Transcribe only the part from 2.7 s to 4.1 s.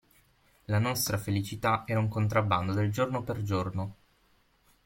del giorno per giorno.